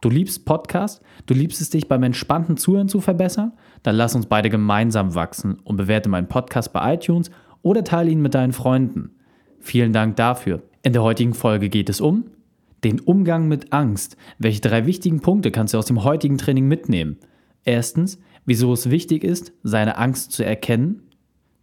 Du 0.00 0.08
liebst 0.08 0.46
Podcast? 0.46 1.02
Du 1.26 1.34
liebst 1.34 1.60
es, 1.60 1.68
dich 1.68 1.86
beim 1.86 2.02
entspannten 2.02 2.56
Zuhören 2.56 2.88
zu 2.88 3.00
verbessern? 3.00 3.52
Dann 3.82 3.96
lass 3.96 4.14
uns 4.14 4.26
beide 4.26 4.48
gemeinsam 4.48 5.14
wachsen 5.14 5.58
und 5.64 5.76
bewerte 5.76 6.08
meinen 6.08 6.28
Podcast 6.28 6.72
bei 6.72 6.94
iTunes 6.94 7.30
oder 7.60 7.84
teile 7.84 8.10
ihn 8.10 8.22
mit 8.22 8.34
deinen 8.34 8.54
Freunden. 8.54 9.10
Vielen 9.58 9.92
Dank 9.92 10.16
dafür. 10.16 10.62
In 10.82 10.94
der 10.94 11.02
heutigen 11.02 11.34
Folge 11.34 11.68
geht 11.68 11.90
es 11.90 12.00
um 12.00 12.24
den 12.82 13.00
Umgang 13.00 13.46
mit 13.46 13.74
Angst. 13.74 14.16
Welche 14.38 14.62
drei 14.62 14.86
wichtigen 14.86 15.20
Punkte 15.20 15.50
kannst 15.50 15.74
du 15.74 15.78
aus 15.78 15.84
dem 15.84 16.02
heutigen 16.02 16.38
Training 16.38 16.66
mitnehmen? 16.66 17.18
Erstens, 17.64 18.18
wieso 18.46 18.72
es 18.72 18.88
wichtig 18.88 19.22
ist, 19.22 19.52
seine 19.62 19.98
Angst 19.98 20.32
zu 20.32 20.44
erkennen. 20.44 21.02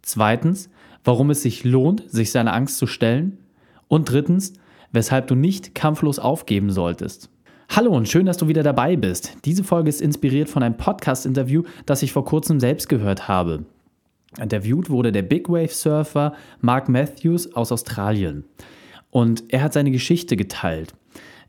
Zweitens, 0.02 0.70
warum 1.02 1.30
es 1.30 1.42
sich 1.42 1.64
lohnt, 1.64 2.08
sich 2.08 2.30
seiner 2.30 2.52
Angst 2.52 2.78
zu 2.78 2.86
stellen. 2.86 3.38
Und 3.88 4.10
drittens, 4.10 4.52
weshalb 4.92 5.26
du 5.26 5.34
nicht 5.34 5.74
kampflos 5.74 6.20
aufgeben 6.20 6.70
solltest. 6.70 7.30
Hallo 7.70 7.94
und 7.94 8.08
schön, 8.08 8.24
dass 8.24 8.38
du 8.38 8.48
wieder 8.48 8.62
dabei 8.62 8.96
bist. 8.96 9.36
Diese 9.44 9.62
Folge 9.62 9.90
ist 9.90 10.00
inspiriert 10.00 10.48
von 10.48 10.62
einem 10.62 10.78
Podcast-Interview, 10.78 11.62
das 11.84 12.02
ich 12.02 12.12
vor 12.12 12.24
kurzem 12.24 12.60
selbst 12.60 12.88
gehört 12.88 13.28
habe. 13.28 13.66
Interviewt 14.40 14.88
wurde 14.88 15.12
der 15.12 15.22
Big 15.22 15.48
Wave 15.48 15.68
Surfer 15.68 16.32
Mark 16.60 16.88
Matthews 16.88 17.54
aus 17.54 17.70
Australien. 17.70 18.44
Und 19.10 19.44
er 19.50 19.62
hat 19.62 19.74
seine 19.74 19.90
Geschichte 19.90 20.36
geteilt. 20.36 20.94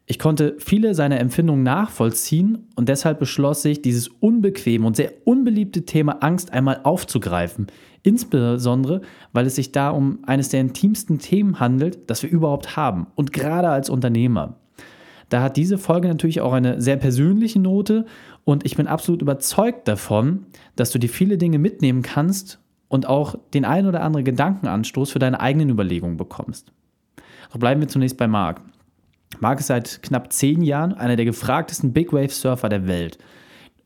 Ich 0.06 0.20
konnte 0.20 0.56
viele 0.60 0.94
seiner 0.94 1.20
Empfindungen 1.20 1.64
nachvollziehen 1.64 2.68
und 2.76 2.90
deshalb 2.90 3.20
beschloss 3.20 3.64
ich, 3.66 3.82
dieses 3.82 4.10
unbequeme 4.10 4.86
und 4.86 4.98
sehr 4.98 5.14
unbeliebte 5.24 5.86
Thema 5.86 6.22
Angst 6.22 6.52
einmal 6.52 6.82
aufzugreifen. 6.84 7.68
Insbesondere, 8.04 9.02
weil 9.32 9.46
es 9.46 9.56
sich 9.56 9.72
da 9.72 9.90
um 9.90 10.20
eines 10.24 10.50
der 10.50 10.62
intimsten 10.62 11.20
Themen 11.20 11.60
handelt, 11.60 12.10
das 12.10 12.24
wir 12.24 12.30
überhaupt 12.30 12.76
haben 12.76 13.08
und 13.16 13.32
gerade 13.34 13.70
als 13.70 13.90
Unternehmer. 13.90 14.58
Da 15.30 15.42
hat 15.42 15.58
diese 15.58 15.78
Folge 15.78 16.08
natürlich 16.08 16.42
auch 16.42 16.54
eine 16.54 16.82
sehr 16.82 16.98
persönliche 16.98 17.60
Note 17.60 18.06
und 18.44 18.66
ich 18.66 18.76
bin 18.76 18.88
absolut 18.88 19.22
überzeugt 19.22 19.88
davon, 19.88 20.48
dass 20.76 20.92
du 20.92 21.00
dir 21.00 21.10
viele 21.10 21.38
Dinge 21.38 21.60
mitnehmen 21.60 22.02
kannst 22.02 22.60
und 22.88 23.08
auch 23.08 23.36
den 23.54 23.64
ein 23.64 23.86
oder 23.86 24.02
anderen 24.02 24.26
Gedankenanstoß 24.26 25.12
für 25.12 25.20
deine 25.20 25.40
eigenen 25.40 25.70
Überlegungen 25.70 26.18
bekommst. 26.18 26.72
Doch 27.52 27.60
bleiben 27.60 27.80
wir 27.80 27.88
zunächst 27.88 28.18
bei 28.18 28.28
Marc. 28.28 28.62
Marc 29.40 29.60
ist 29.60 29.68
seit 29.68 30.02
knapp 30.02 30.34
zehn 30.34 30.64
Jahren 30.64 30.94
einer 30.94 31.16
der 31.16 31.26
gefragtesten 31.26 31.94
Big 31.94 32.12
Wave 32.12 32.30
Surfer 32.30 32.70
der 32.70 32.88
Welt. 32.88 33.20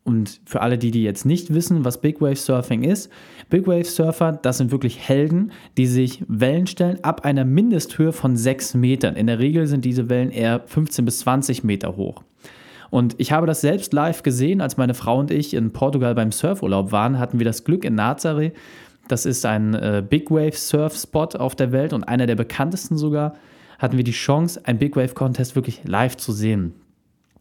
Und 0.04 0.42
für 0.46 0.62
alle, 0.62 0.78
die, 0.78 0.92
die 0.92 1.04
jetzt 1.04 1.26
nicht 1.26 1.54
wissen, 1.54 1.86
was 1.86 2.02
Big 2.02 2.20
Wave 2.20 2.36
Surfing 2.36 2.84
ist, 2.84 3.10
Big 3.50 3.68
Wave 3.68 3.86
Surfer, 3.86 4.34
das 4.34 4.58
sind 4.58 4.72
wirklich 4.72 5.00
Helden, 5.00 5.52
die 5.78 5.88
sich 5.88 6.24
Wellen 6.28 6.68
stellen 6.68 7.02
ab 7.04 7.24
einer 7.24 7.46
Mindesthöhe 7.46 8.12
von 8.12 8.36
6 8.36 8.74
Metern. 8.74 9.16
In 9.16 9.28
der 9.28 9.40
Regel 9.40 9.66
sind 9.66 9.86
diese 9.86 10.10
Wellen 10.10 10.30
eher 10.30 10.62
15 10.66 11.06
bis 11.06 11.20
20 11.20 11.64
Meter 11.64 11.96
hoch. 11.96 12.24
Und 12.90 13.16
ich 13.18 13.32
habe 13.32 13.48
das 13.48 13.62
selbst 13.62 13.94
live 13.94 14.24
gesehen, 14.24 14.62
als 14.62 14.78
meine 14.78 14.94
Frau 14.94 15.20
und 15.20 15.32
ich 15.32 15.54
in 15.54 15.72
Portugal 15.72 16.14
beim 16.16 16.32
Surfurlaub 16.32 16.92
waren, 16.92 17.18
hatten 17.18 17.40
wir 17.40 17.46
das 17.46 17.64
Glück 17.64 17.86
in 17.86 18.00
Nazaré. 18.00 18.52
Das 19.08 19.26
ist 19.26 19.46
ein 19.46 19.74
äh, 19.74 20.04
Big 20.08 20.30
Wave 20.30 20.56
Surf 20.56 20.96
Spot 20.96 21.30
auf 21.38 21.56
der 21.56 21.72
Welt 21.72 21.94
und 21.94 22.04
einer 22.04 22.28
der 22.28 22.36
bekanntesten 22.36 22.98
sogar. 22.98 23.36
Hatten 23.80 23.98
wir 23.98 24.04
die 24.04 24.12
Chance, 24.12 24.62
ein 24.66 24.78
Big 24.78 24.96
Wave 24.96 25.14
Contest 25.14 25.56
wirklich 25.56 25.82
live 25.86 26.18
zu 26.18 26.32
sehen. 26.32 26.74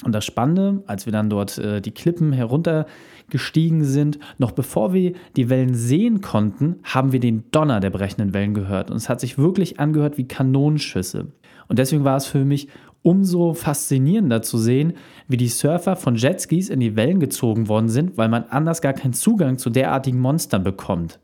Und 0.05 0.13
das 0.13 0.25
Spannende, 0.25 0.83
als 0.87 1.07
wir 1.07 1.13
dann 1.13 1.31
dort 1.31 1.59
äh, 1.59 1.81
die 1.81 1.93
Klippen 1.93 2.33
heruntergestiegen 2.33 3.85
sind, 3.85 4.19
noch 4.39 4.51
bevor 4.51 4.93
wir 4.93 5.13
die 5.37 5.49
Wellen 5.49 5.75
sehen 5.75 6.21
konnten, 6.21 6.77
haben 6.83 7.13
wir 7.13 7.21
den 7.21 7.45
Donner 7.53 7.81
der 7.81 7.91
brechenden 7.91 8.35
Wellen 8.35 8.55
gehört. 8.55 8.91
Und 8.91 8.97
es 8.97 9.09
hat 9.09 9.21
sich 9.21 9.39
wirklich 9.39 9.79
angehört 9.79 10.19
wie 10.19 10.27
Kanonenschüsse. 10.27 11.29
Und 11.69 11.79
deswegen 11.79 12.05
war 12.05 12.17
es 12.17 12.27
für 12.27 12.45
mich 12.45 12.69
umso 13.03 13.53
faszinierender 13.55 14.43
zu 14.43 14.59
sehen, 14.59 14.95
wie 15.29 15.37
die 15.37 15.49
Surfer 15.49 15.97
von 15.97 16.17
Jetskis 16.17 16.69
in 16.69 16.81
die 16.81 16.97
Wellen 16.97 17.21
gezogen 17.21 17.69
worden 17.69 17.89
sind, 17.89 18.17
weil 18.17 18.29
man 18.29 18.45
anders 18.45 18.81
gar 18.81 18.93
keinen 18.93 19.13
Zugang 19.13 19.59
zu 19.59 19.71
derartigen 19.71 20.21
Monstern 20.21 20.63
bekommt. 20.63 21.19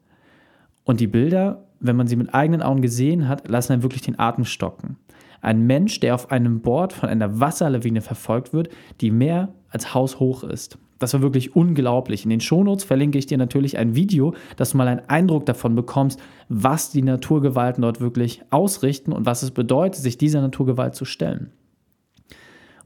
Und 0.84 1.00
die 1.00 1.06
Bilder, 1.06 1.64
wenn 1.80 1.96
man 1.96 2.08
sie 2.08 2.16
mit 2.16 2.34
eigenen 2.34 2.62
Augen 2.62 2.82
gesehen 2.82 3.28
hat, 3.28 3.48
lassen 3.48 3.72
dann 3.72 3.82
wirklich 3.82 4.02
den 4.02 4.18
Atem 4.18 4.44
stocken. 4.44 4.96
Ein 5.41 5.66
Mensch, 5.66 6.00
der 6.00 6.15
auf 6.15 6.31
einem 6.31 6.60
Board 6.60 6.93
von 6.93 7.09
einer 7.09 7.41
Wasserlawine 7.41 8.00
verfolgt 8.00 8.53
wird, 8.53 8.69
die 9.00 9.10
mehr 9.10 9.49
als 9.71 9.94
haushoch 9.94 10.44
ist. 10.44 10.78
Das 10.99 11.15
war 11.15 11.22
wirklich 11.22 11.54
unglaublich. 11.54 12.25
In 12.25 12.31
den 12.31 12.41
Shownotes 12.41 12.84
verlinke 12.84 13.19
ich 13.19 13.26
dir 13.26 13.38
natürlich 13.38 13.78
ein 13.78 13.94
Video, 13.94 14.34
dass 14.56 14.71
du 14.71 14.78
mal 14.78 14.88
einen 14.88 15.09
Eindruck 15.09 15.47
davon 15.47 15.75
bekommst, 15.75 16.21
was 16.49 16.91
die 16.91 17.03
Naturgewalten 17.03 17.82
dort 17.82 18.00
wirklich 18.00 18.43
ausrichten 18.50 19.12
und 19.12 19.25
was 19.25 19.43
es 19.43 19.53
bedeutet, 19.53 20.03
sich 20.03 20.19
dieser 20.19 20.41
Naturgewalt 20.41 20.97
zu 20.97 21.04
stellen. 21.04 21.53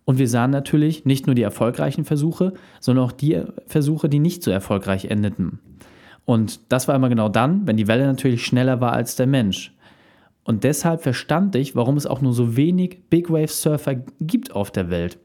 Und 0.04 0.18
wir 0.18 0.28
sahen 0.28 0.50
natürlich 0.50 1.04
nicht 1.04 1.26
nur 1.26 1.34
die 1.34 1.42
erfolgreichen 1.42 2.04
Versuche, 2.04 2.52
sondern 2.80 3.04
auch 3.04 3.12
die 3.12 3.40
Versuche, 3.66 4.08
die 4.08 4.18
nicht 4.18 4.42
so 4.42 4.50
erfolgreich 4.50 5.06
endeten. 5.06 5.60
Und 6.24 6.60
das 6.70 6.88
war 6.88 6.94
immer 6.94 7.08
genau 7.08 7.28
dann, 7.28 7.66
wenn 7.66 7.76
die 7.76 7.88
Welle 7.88 8.06
natürlich 8.06 8.44
schneller 8.44 8.80
war 8.80 8.92
als 8.92 9.16
der 9.16 9.26
Mensch. 9.26 9.74
Und 10.44 10.64
deshalb 10.64 11.02
verstand 11.02 11.54
ich, 11.54 11.76
warum 11.76 11.96
es 11.96 12.06
auch 12.06 12.20
nur 12.20 12.32
so 12.32 12.56
wenig 12.56 13.02
Big 13.10 13.30
Wave 13.30 13.48
Surfer 13.48 13.96
gibt 14.20 14.54
auf 14.54 14.70
der 14.70 14.90
Welt. 14.90 15.18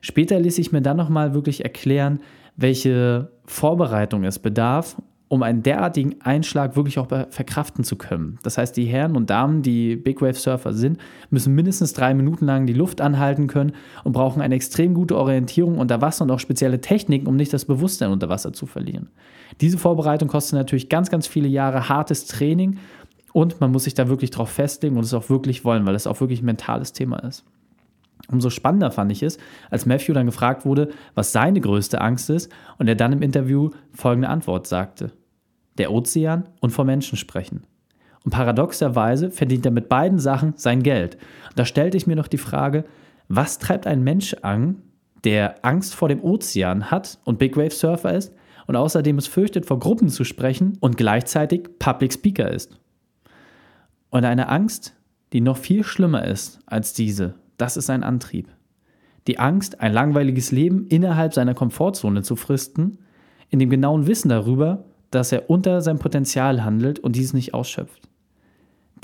Später 0.00 0.38
ließ 0.38 0.58
ich 0.58 0.72
mir 0.72 0.82
dann 0.82 0.96
nochmal 0.96 1.34
wirklich 1.34 1.64
erklären, 1.64 2.20
welche 2.56 3.30
Vorbereitung 3.46 4.24
es 4.24 4.38
bedarf, 4.38 4.96
um 5.28 5.42
einen 5.42 5.62
derartigen 5.62 6.20
Einschlag 6.22 6.74
wirklich 6.74 6.98
auch 6.98 7.06
verkraften 7.06 7.84
zu 7.84 7.96
können. 7.96 8.38
Das 8.42 8.56
heißt, 8.56 8.76
die 8.76 8.86
Herren 8.86 9.14
und 9.14 9.28
Damen, 9.28 9.62
die 9.62 9.94
Big 9.94 10.22
Wave 10.22 10.34
Surfer 10.34 10.72
sind, 10.72 10.98
müssen 11.30 11.54
mindestens 11.54 11.92
drei 11.92 12.14
Minuten 12.14 12.46
lang 12.46 12.66
die 12.66 12.72
Luft 12.72 13.00
anhalten 13.00 13.46
können 13.46 13.72
und 14.04 14.12
brauchen 14.12 14.40
eine 14.40 14.54
extrem 14.54 14.94
gute 14.94 15.16
Orientierung 15.16 15.78
unter 15.78 16.00
Wasser 16.00 16.24
und 16.24 16.30
auch 16.30 16.40
spezielle 16.40 16.80
Techniken, 16.80 17.26
um 17.26 17.36
nicht 17.36 17.52
das 17.52 17.66
Bewusstsein 17.66 18.10
unter 18.10 18.30
Wasser 18.30 18.54
zu 18.54 18.64
verlieren. 18.64 19.10
Diese 19.60 19.76
Vorbereitung 19.76 20.28
kostet 20.28 20.54
natürlich 20.54 20.88
ganz, 20.88 21.10
ganz 21.10 21.26
viele 21.26 21.48
Jahre 21.48 21.88
hartes 21.88 22.26
Training 22.26 22.78
und 23.32 23.60
man 23.60 23.72
muss 23.72 23.84
sich 23.84 23.94
da 23.94 24.08
wirklich 24.08 24.30
drauf 24.30 24.50
festlegen 24.50 24.96
und 24.96 25.04
es 25.04 25.14
auch 25.14 25.28
wirklich 25.28 25.64
wollen, 25.64 25.86
weil 25.86 25.94
es 25.94 26.06
auch 26.06 26.20
wirklich 26.20 26.42
ein 26.42 26.46
mentales 26.46 26.92
Thema 26.92 27.18
ist. 27.18 27.44
Umso 28.30 28.50
spannender 28.50 28.90
fand 28.90 29.12
ich 29.12 29.22
es, 29.22 29.38
als 29.70 29.86
Matthew 29.86 30.12
dann 30.12 30.26
gefragt 30.26 30.64
wurde, 30.64 30.90
was 31.14 31.32
seine 31.32 31.60
größte 31.60 32.00
Angst 32.00 32.30
ist 32.30 32.50
und 32.78 32.88
er 32.88 32.96
dann 32.96 33.12
im 33.12 33.22
Interview 33.22 33.70
folgende 33.92 34.28
Antwort 34.28 34.66
sagte. 34.66 35.12
Der 35.78 35.92
Ozean 35.92 36.48
und 36.60 36.70
vor 36.70 36.84
Menschen 36.84 37.16
sprechen. 37.16 37.62
Und 38.24 38.32
paradoxerweise 38.32 39.30
verdient 39.30 39.64
er 39.64 39.72
mit 39.72 39.88
beiden 39.88 40.18
Sachen 40.18 40.54
sein 40.56 40.82
Geld. 40.82 41.14
Und 41.50 41.58
da 41.58 41.64
stellte 41.64 41.96
ich 41.96 42.06
mir 42.06 42.16
noch 42.16 42.28
die 42.28 42.38
Frage, 42.38 42.84
was 43.28 43.58
treibt 43.58 43.86
ein 43.86 44.02
Mensch 44.02 44.34
an, 44.42 44.82
der 45.24 45.64
Angst 45.64 45.94
vor 45.94 46.08
dem 46.08 46.22
Ozean 46.22 46.90
hat 46.90 47.18
und 47.24 47.38
Big 47.38 47.56
Wave 47.56 47.70
Surfer 47.70 48.14
ist 48.14 48.34
und 48.66 48.76
außerdem 48.76 49.18
es 49.18 49.26
fürchtet, 49.26 49.66
vor 49.66 49.78
Gruppen 49.78 50.08
zu 50.08 50.24
sprechen 50.24 50.76
und 50.80 50.96
gleichzeitig 50.96 51.68
Public 51.78 52.12
Speaker 52.12 52.50
ist? 52.50 52.78
Und 54.10 54.24
eine 54.24 54.48
Angst, 54.48 54.94
die 55.32 55.40
noch 55.40 55.56
viel 55.56 55.84
schlimmer 55.84 56.24
ist 56.24 56.60
als 56.66 56.94
diese, 56.94 57.34
das 57.58 57.76
ist 57.76 57.90
ein 57.90 58.02
Antrieb. 58.02 58.48
Die 59.26 59.38
Angst, 59.38 59.80
ein 59.80 59.92
langweiliges 59.92 60.52
Leben 60.52 60.86
innerhalb 60.86 61.34
seiner 61.34 61.54
Komfortzone 61.54 62.22
zu 62.22 62.34
fristen, 62.34 62.98
in 63.50 63.58
dem 63.58 63.68
genauen 63.68 64.06
Wissen 64.06 64.30
darüber, 64.30 64.84
dass 65.10 65.32
er 65.32 65.50
unter 65.50 65.80
seinem 65.82 65.98
Potenzial 65.98 66.64
handelt 66.64 66.98
und 66.98 67.16
dieses 67.16 67.34
nicht 67.34 67.52
ausschöpft. 67.54 68.08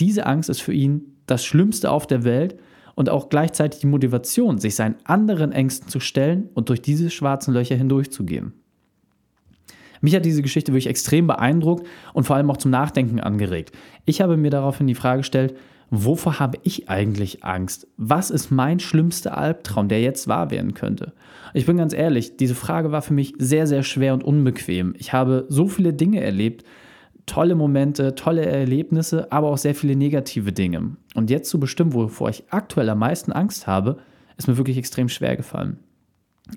Diese 0.01 0.27
Angst 0.27 0.49
ist 0.49 0.61
für 0.61 0.73
ihn 0.73 1.17
das 1.27 1.45
Schlimmste 1.45 1.91
auf 1.91 2.07
der 2.07 2.25
Welt 2.25 2.59
und 2.95 3.11
auch 3.11 3.29
gleichzeitig 3.29 3.81
die 3.81 3.87
Motivation, 3.87 4.59
sich 4.59 4.77
seinen 4.77 4.97
anderen 5.05 5.53
Ängsten 5.53 5.89
zu 5.89 6.01
stellen 6.01 6.49
und 6.55 6.69
durch 6.69 6.83
diese 6.83 7.11
schwarzen 7.11 7.53
Löcher 7.53 7.77
hindurchzugehen. 7.77 8.53
Mich 10.05 10.15
hat 10.15 10.27
diese 10.27 10.43
Geschichte 10.43 10.73
wirklich 10.73 10.87
extrem 10.87 11.27
beeindruckt 11.27 11.87
und 12.13 12.25
vor 12.25 12.37
allem 12.37 12.51
auch 12.51 12.59
zum 12.59 12.71
Nachdenken 12.71 13.21
angeregt. 13.21 13.75
Ich 14.05 14.21
habe 14.21 14.37
mir 14.37 14.51
daraufhin 14.51 14.87
die 14.87 14.95
Frage 14.95 15.21
gestellt, 15.21 15.57
wovor 15.89 16.39
habe 16.39 16.59
ich 16.63 16.91
eigentlich 16.91 17.43
Angst? 17.43 17.87
Was 17.97 18.29
ist 18.29 18.51
mein 18.51 18.81
schlimmster 18.81 19.39
Albtraum, 19.39 19.89
der 19.89 20.03
jetzt 20.03 20.29
wahr 20.29 20.51
werden 20.51 20.75
könnte? 20.75 21.15
Ich 21.55 21.65
bin 21.65 21.79
ganz 21.79 21.95
ehrlich, 21.95 22.37
diese 22.37 22.55
Frage 22.55 22.93
war 22.93 23.01
für 23.01 23.15
mich 23.15 23.33
sehr, 23.39 23.67
sehr 23.67 23.83
schwer 23.83 24.13
und 24.13 24.23
unbequem. 24.23 24.95
Ich 24.99 25.15
habe 25.15 25.47
so 25.49 25.69
viele 25.69 25.95
Dinge 25.95 26.21
erlebt, 26.21 26.65
tolle 27.25 27.55
Momente, 27.55 28.15
tolle 28.15 28.45
Erlebnisse, 28.45 29.33
aber 29.33 29.49
auch 29.49 29.57
sehr 29.57 29.75
viele 29.75 29.97
negative 29.97 30.53
Dinge. 30.53 30.99
Und 31.15 31.31
jetzt 31.31 31.49
zu 31.49 31.59
bestimmen, 31.59 31.95
wovor 31.95 32.29
ich 32.29 32.45
aktuell 32.51 32.91
am 32.91 32.99
meisten 32.99 33.33
Angst 33.33 33.67
habe, 33.67 33.97
ist 34.37 34.49
mir 34.49 34.59
wirklich 34.59 34.77
extrem 34.77 35.09
schwer 35.09 35.35
gefallen. 35.35 35.79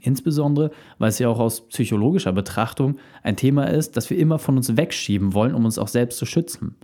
Insbesondere, 0.01 0.72
weil 0.98 1.10
es 1.10 1.19
ja 1.19 1.30
auch 1.30 1.39
aus 1.39 1.68
psychologischer 1.69 2.34
Betrachtung 2.34 2.98
ein 3.24 3.38
Thema 3.38 3.69
ist, 3.69 3.95
das 3.95 4.10
wir 4.10 4.18
immer 4.18 4.38
von 4.38 4.57
uns 4.57 4.75
wegschieben 4.75 5.34
wollen, 5.34 5.56
um 5.56 5.63
uns 5.63 5.80
auch 5.80 5.88
selbst 5.88 6.18
zu 6.18 6.25
schützen. 6.25 6.75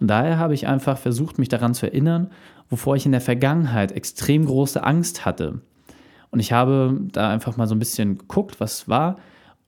Und 0.00 0.08
daher 0.08 0.38
habe 0.38 0.54
ich 0.54 0.66
einfach 0.66 0.98
versucht, 0.98 1.38
mich 1.38 1.48
daran 1.48 1.74
zu 1.74 1.86
erinnern, 1.86 2.30
wovor 2.68 2.96
ich 2.96 3.06
in 3.06 3.12
der 3.12 3.20
Vergangenheit 3.20 3.92
extrem 3.92 4.46
große 4.46 4.82
Angst 4.82 5.24
hatte. 5.24 5.60
Und 6.30 6.40
ich 6.40 6.52
habe 6.52 6.98
da 7.12 7.30
einfach 7.30 7.56
mal 7.56 7.66
so 7.66 7.74
ein 7.74 7.80
bisschen 7.80 8.18
geguckt, 8.18 8.60
was 8.60 8.88
war. 8.88 9.16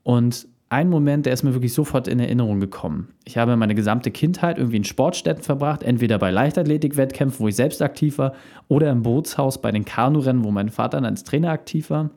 Und 0.02 0.48
ein 0.68 0.88
Moment, 0.88 1.26
der 1.26 1.34
ist 1.34 1.42
mir 1.42 1.52
wirklich 1.52 1.74
sofort 1.74 2.08
in 2.08 2.18
Erinnerung 2.18 2.58
gekommen. 2.58 3.08
Ich 3.24 3.36
habe 3.36 3.56
meine 3.56 3.74
gesamte 3.74 4.10
Kindheit 4.10 4.56
irgendwie 4.56 4.78
in 4.78 4.84
Sportstätten 4.84 5.42
verbracht, 5.42 5.82
entweder 5.82 6.18
bei 6.18 6.30
Leichtathletik-Wettkämpfen, 6.30 7.40
wo 7.40 7.48
ich 7.48 7.56
selbst 7.56 7.82
aktiv 7.82 8.16
war, 8.18 8.32
oder 8.68 8.90
im 8.90 9.02
Bootshaus 9.02 9.60
bei 9.60 9.70
den 9.70 9.84
Kanurennen, 9.84 10.44
wo 10.44 10.50
mein 10.50 10.70
Vater 10.70 10.96
dann 10.96 11.04
als 11.04 11.24
Trainer 11.24 11.50
aktiv 11.50 11.90
war. 11.90 12.10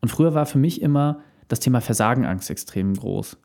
Und 0.00 0.08
früher 0.08 0.34
war 0.34 0.46
für 0.46 0.58
mich 0.58 0.82
immer 0.82 1.20
das 1.48 1.60
Thema 1.60 1.80
Versagenangst 1.80 2.50
extrem 2.50 2.94
groß. 2.94 3.38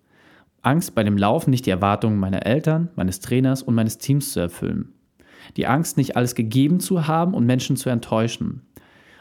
Angst 0.62 0.94
bei 0.94 1.04
dem 1.04 1.18
Laufen 1.18 1.50
nicht 1.50 1.66
die 1.66 1.72
Erwartungen 1.72 2.20
meiner 2.20 2.46
Eltern, 2.46 2.90
meines 2.96 3.20
Trainers 3.20 3.64
und 3.64 3.74
meines 3.74 3.98
Teams 3.98 4.32
zu 4.32 4.40
erfüllen. 4.40 4.94
Die 5.58 5.68
Angst, 5.68 5.98
nicht 5.98 6.16
alles 6.16 6.36
gegeben 6.36 6.80
zu 6.80 7.08
haben 7.08 7.34
und 7.34 7.46
Menschen 7.46 7.76
zu 7.76 7.90
enttäuschen. 7.90 8.62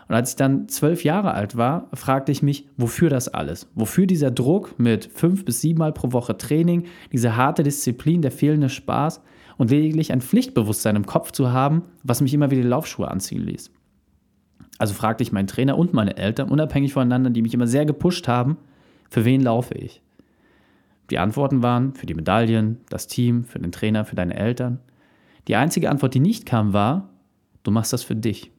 Und 0.06 0.14
als 0.14 0.30
ich 0.30 0.36
dann 0.36 0.68
zwölf 0.68 1.04
Jahre 1.04 1.32
alt 1.34 1.56
war, 1.56 1.88
fragte 1.94 2.32
ich 2.32 2.42
mich, 2.42 2.68
wofür 2.76 3.10
das 3.10 3.28
alles? 3.28 3.70
Wofür 3.74 4.06
dieser 4.06 4.30
Druck 4.30 4.78
mit 4.78 5.06
fünf 5.14 5.44
bis 5.44 5.60
sieben 5.60 5.78
Mal 5.78 5.92
pro 5.92 6.12
Woche 6.12 6.36
Training, 6.36 6.86
diese 7.12 7.36
harte 7.36 7.62
Disziplin, 7.62 8.20
der 8.20 8.32
fehlende 8.32 8.68
Spaß 8.68 9.22
und 9.56 9.70
lediglich 9.70 10.12
ein 10.12 10.20
Pflichtbewusstsein 10.20 10.96
im 10.96 11.06
Kopf 11.06 11.30
zu 11.30 11.52
haben, 11.52 11.84
was 12.02 12.20
mich 12.20 12.34
immer 12.34 12.50
wieder 12.50 12.62
die 12.62 12.68
Laufschuhe 12.68 13.08
anziehen 13.08 13.46
ließ. 13.46 13.70
Also 14.80 14.94
fragte 14.94 15.22
ich 15.22 15.30
meinen 15.30 15.46
Trainer 15.46 15.76
und 15.76 15.92
meine 15.92 16.16
Eltern, 16.16 16.48
unabhängig 16.48 16.94
voneinander, 16.94 17.28
die 17.28 17.42
mich 17.42 17.52
immer 17.52 17.66
sehr 17.66 17.84
gepusht 17.84 18.26
haben, 18.28 18.56
für 19.10 19.26
wen 19.26 19.42
laufe 19.42 19.74
ich? 19.74 20.00
Die 21.10 21.18
Antworten 21.18 21.62
waren 21.62 21.92
für 21.92 22.06
die 22.06 22.14
Medaillen, 22.14 22.78
das 22.88 23.06
Team, 23.06 23.44
für 23.44 23.58
den 23.58 23.72
Trainer, 23.72 24.06
für 24.06 24.16
deine 24.16 24.34
Eltern. 24.34 24.78
Die 25.48 25.56
einzige 25.56 25.90
Antwort, 25.90 26.14
die 26.14 26.20
nicht 26.20 26.46
kam, 26.46 26.72
war, 26.72 27.10
du 27.62 27.70
machst 27.70 27.92
das 27.92 28.02
für 28.02 28.16
dich. 28.16 28.52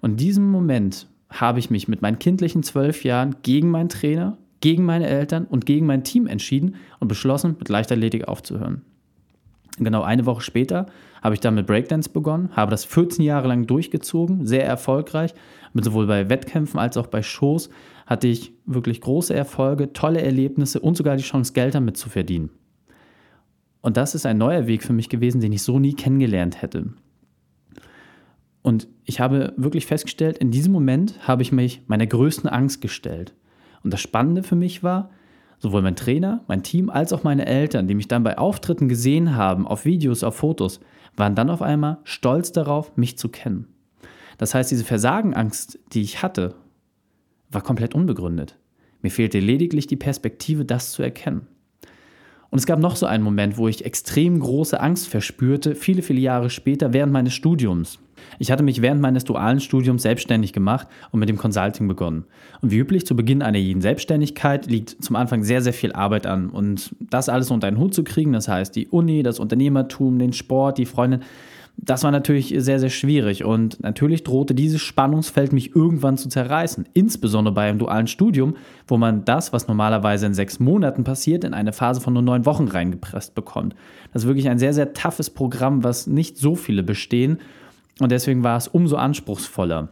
Und 0.00 0.12
in 0.12 0.16
diesem 0.18 0.48
Moment 0.48 1.08
habe 1.28 1.58
ich 1.58 1.70
mich 1.70 1.88
mit 1.88 2.02
meinen 2.02 2.20
kindlichen 2.20 2.62
zwölf 2.62 3.02
Jahren 3.02 3.34
gegen 3.42 3.68
meinen 3.68 3.88
Trainer, 3.88 4.38
gegen 4.60 4.84
meine 4.84 5.08
Eltern 5.08 5.46
und 5.46 5.66
gegen 5.66 5.86
mein 5.86 6.04
Team 6.04 6.28
entschieden 6.28 6.76
und 7.00 7.08
beschlossen, 7.08 7.56
mit 7.58 7.68
Leichtathletik 7.68 8.28
aufzuhören. 8.28 8.82
Genau 9.78 10.02
eine 10.02 10.26
Woche 10.26 10.42
später 10.42 10.86
habe 11.22 11.34
ich 11.34 11.40
dann 11.40 11.54
mit 11.54 11.66
Breakdance 11.66 12.10
begonnen, 12.10 12.50
habe 12.52 12.70
das 12.70 12.84
14 12.84 13.24
Jahre 13.24 13.48
lang 13.48 13.66
durchgezogen, 13.66 14.46
sehr 14.46 14.66
erfolgreich. 14.66 15.34
Sowohl 15.74 16.06
bei 16.06 16.28
Wettkämpfen 16.28 16.78
als 16.78 16.96
auch 16.96 17.06
bei 17.06 17.22
Shows 17.22 17.70
hatte 18.06 18.28
ich 18.28 18.52
wirklich 18.66 19.00
große 19.00 19.32
Erfolge, 19.32 19.92
tolle 19.92 20.20
Erlebnisse 20.20 20.80
und 20.80 20.96
sogar 20.96 21.16
die 21.16 21.22
Chance, 21.22 21.54
Geld 21.54 21.74
damit 21.74 21.96
zu 21.96 22.10
verdienen. 22.10 22.50
Und 23.80 23.96
das 23.96 24.14
ist 24.14 24.26
ein 24.26 24.38
neuer 24.38 24.66
Weg 24.66 24.82
für 24.82 24.92
mich 24.92 25.08
gewesen, 25.08 25.40
den 25.40 25.52
ich 25.52 25.62
so 25.62 25.78
nie 25.78 25.94
kennengelernt 25.94 26.60
hätte. 26.60 26.92
Und 28.60 28.88
ich 29.04 29.18
habe 29.18 29.54
wirklich 29.56 29.86
festgestellt, 29.86 30.38
in 30.38 30.50
diesem 30.50 30.72
Moment 30.72 31.26
habe 31.26 31.42
ich 31.42 31.50
mich 31.50 31.82
meiner 31.86 32.06
größten 32.06 32.48
Angst 32.48 32.80
gestellt. 32.80 33.34
Und 33.82 33.92
das 33.92 34.00
Spannende 34.00 34.42
für 34.44 34.54
mich 34.54 34.84
war, 34.84 35.10
sowohl 35.62 35.80
mein 35.80 35.94
Trainer, 35.94 36.42
mein 36.48 36.64
Team 36.64 36.90
als 36.90 37.12
auch 37.12 37.22
meine 37.22 37.46
Eltern, 37.46 37.86
die 37.86 37.94
mich 37.94 38.08
dann 38.08 38.24
bei 38.24 38.36
Auftritten 38.36 38.88
gesehen 38.88 39.36
haben, 39.36 39.66
auf 39.66 39.84
Videos, 39.84 40.24
auf 40.24 40.34
Fotos, 40.34 40.80
waren 41.16 41.36
dann 41.36 41.50
auf 41.50 41.62
einmal 41.62 41.98
stolz 42.02 42.50
darauf, 42.50 42.96
mich 42.96 43.16
zu 43.16 43.28
kennen. 43.28 43.68
Das 44.38 44.54
heißt, 44.54 44.72
diese 44.72 44.84
Versagenangst, 44.84 45.78
die 45.92 46.02
ich 46.02 46.20
hatte, 46.20 46.56
war 47.48 47.62
komplett 47.62 47.94
unbegründet. 47.94 48.58
Mir 49.02 49.10
fehlte 49.10 49.38
lediglich 49.38 49.86
die 49.86 49.96
Perspektive, 49.96 50.64
das 50.64 50.90
zu 50.90 51.02
erkennen. 51.02 51.46
Und 52.50 52.58
es 52.58 52.66
gab 52.66 52.80
noch 52.80 52.96
so 52.96 53.06
einen 53.06 53.22
Moment, 53.22 53.56
wo 53.56 53.68
ich 53.68 53.84
extrem 53.84 54.40
große 54.40 54.80
Angst 54.80 55.08
verspürte, 55.08 55.76
viele, 55.76 56.02
viele 56.02 56.20
Jahre 56.20 56.50
später, 56.50 56.92
während 56.92 57.12
meines 57.12 57.34
Studiums. 57.34 58.00
Ich 58.38 58.50
hatte 58.50 58.62
mich 58.62 58.82
während 58.82 59.00
meines 59.00 59.24
dualen 59.24 59.60
Studiums 59.60 60.02
selbstständig 60.02 60.52
gemacht 60.52 60.88
und 61.10 61.20
mit 61.20 61.28
dem 61.28 61.38
Consulting 61.38 61.88
begonnen. 61.88 62.24
Und 62.60 62.70
wie 62.70 62.78
üblich 62.78 63.06
zu 63.06 63.16
Beginn 63.16 63.42
einer 63.42 63.58
jeden 63.58 63.82
Selbstständigkeit 63.82 64.66
liegt 64.66 65.02
zum 65.02 65.16
Anfang 65.16 65.42
sehr, 65.44 65.62
sehr 65.62 65.72
viel 65.72 65.92
Arbeit 65.92 66.26
an. 66.26 66.50
Und 66.50 66.94
das 67.00 67.28
alles 67.28 67.50
unter 67.50 67.66
einen 67.66 67.78
Hut 67.78 67.94
zu 67.94 68.04
kriegen, 68.04 68.32
das 68.32 68.48
heißt 68.48 68.74
die 68.76 68.88
Uni, 68.88 69.22
das 69.22 69.38
Unternehmertum, 69.38 70.18
den 70.18 70.32
Sport, 70.32 70.78
die 70.78 70.86
Freundin, 70.86 71.20
das 71.76 72.04
war 72.04 72.10
natürlich 72.10 72.54
sehr, 72.56 72.78
sehr 72.78 72.90
schwierig 72.90 73.44
und 73.44 73.82
natürlich 73.82 74.22
drohte 74.22 74.54
dieses 74.54 74.80
Spannungsfeld 74.80 75.52
mich 75.52 75.74
irgendwann 75.74 76.16
zu 76.16 76.28
zerreißen. 76.28 76.86
Insbesondere 76.92 77.54
bei 77.54 77.68
einem 77.68 77.78
dualen 77.78 78.06
Studium, 78.06 78.54
wo 78.86 78.98
man 78.98 79.24
das, 79.24 79.52
was 79.52 79.68
normalerweise 79.68 80.26
in 80.26 80.34
sechs 80.34 80.60
Monaten 80.60 81.02
passiert, 81.02 81.44
in 81.44 81.54
eine 81.54 81.72
Phase 81.72 82.00
von 82.00 82.12
nur 82.12 82.22
neun 82.22 82.46
Wochen 82.46 82.68
reingepresst 82.68 83.34
bekommt. 83.34 83.74
Das 84.12 84.22
ist 84.22 84.28
wirklich 84.28 84.48
ein 84.48 84.58
sehr, 84.58 84.74
sehr 84.74 84.92
toughes 84.92 85.30
Programm, 85.30 85.82
was 85.82 86.06
nicht 86.06 86.36
so 86.36 86.54
viele 86.54 86.82
bestehen 86.82 87.38
und 88.02 88.12
deswegen 88.12 88.42
war 88.42 88.56
es 88.56 88.68
umso 88.68 88.96
anspruchsvoller. 88.96 89.88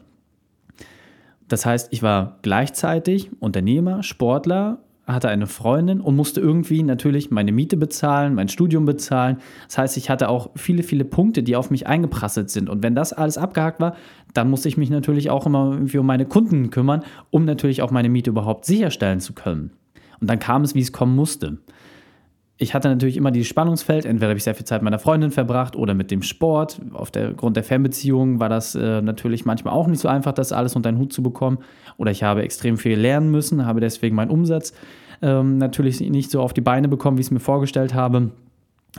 Das 1.48 1.66
heißt, 1.66 1.88
ich 1.90 2.02
war 2.02 2.38
gleichzeitig 2.42 3.30
Unternehmer, 3.40 4.02
Sportler, 4.02 4.78
hatte 5.06 5.28
eine 5.28 5.48
Freundin 5.48 6.00
und 6.00 6.14
musste 6.14 6.40
irgendwie 6.40 6.84
natürlich 6.84 7.32
meine 7.32 7.50
Miete 7.50 7.76
bezahlen, 7.76 8.34
mein 8.34 8.48
Studium 8.48 8.84
bezahlen. 8.84 9.38
Das 9.66 9.78
heißt, 9.78 9.96
ich 9.96 10.08
hatte 10.08 10.28
auch 10.28 10.50
viele, 10.54 10.84
viele 10.84 11.04
Punkte, 11.04 11.42
die 11.42 11.56
auf 11.56 11.70
mich 11.70 11.88
eingeprasselt 11.88 12.50
sind. 12.50 12.68
Und 12.68 12.84
wenn 12.84 12.94
das 12.94 13.12
alles 13.12 13.36
abgehakt 13.36 13.80
war, 13.80 13.96
dann 14.34 14.48
musste 14.48 14.68
ich 14.68 14.76
mich 14.76 14.90
natürlich 14.90 15.30
auch 15.30 15.46
immer 15.46 15.72
irgendwie 15.72 15.98
um 15.98 16.06
meine 16.06 16.26
Kunden 16.26 16.70
kümmern, 16.70 17.02
um 17.30 17.44
natürlich 17.44 17.82
auch 17.82 17.90
meine 17.90 18.08
Miete 18.08 18.30
überhaupt 18.30 18.64
sicherstellen 18.64 19.18
zu 19.18 19.32
können. 19.32 19.72
Und 20.20 20.30
dann 20.30 20.38
kam 20.38 20.62
es, 20.62 20.76
wie 20.76 20.80
es 20.80 20.92
kommen 20.92 21.16
musste 21.16 21.58
ich 22.60 22.74
hatte 22.74 22.88
natürlich 22.88 23.16
immer 23.16 23.30
dieses 23.30 23.48
Spannungsfeld. 23.48 24.04
Entweder 24.04 24.28
habe 24.28 24.36
ich 24.36 24.44
sehr 24.44 24.54
viel 24.54 24.66
Zeit 24.66 24.82
mit 24.82 24.84
meiner 24.84 24.98
Freundin 24.98 25.30
verbracht 25.30 25.76
oder 25.76 25.94
mit 25.94 26.10
dem 26.10 26.20
Sport. 26.20 26.78
Aufgrund 26.92 27.56
der 27.56 27.64
Fernbeziehung 27.64 28.38
war 28.38 28.50
das 28.50 28.74
äh, 28.74 29.00
natürlich 29.00 29.46
manchmal 29.46 29.72
auch 29.72 29.86
nicht 29.86 30.00
so 30.00 30.08
einfach, 30.08 30.32
das 30.32 30.52
alles 30.52 30.76
unter 30.76 30.90
einen 30.90 30.98
Hut 30.98 31.10
zu 31.10 31.22
bekommen. 31.22 31.58
Oder 31.96 32.10
ich 32.10 32.22
habe 32.22 32.42
extrem 32.42 32.76
viel 32.76 32.98
lernen 32.98 33.30
müssen, 33.30 33.64
habe 33.64 33.80
deswegen 33.80 34.14
meinen 34.14 34.30
Umsatz 34.30 34.74
ähm, 35.22 35.56
natürlich 35.56 36.00
nicht 36.00 36.30
so 36.30 36.42
auf 36.42 36.52
die 36.52 36.60
Beine 36.60 36.88
bekommen, 36.88 37.16
wie 37.16 37.22
ich 37.22 37.28
es 37.28 37.30
mir 37.30 37.40
vorgestellt 37.40 37.94
habe. 37.94 38.30